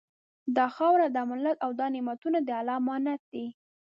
[0.55, 3.45] دا خاوره، دا ملت او دا نعمتونه د الله امانت دي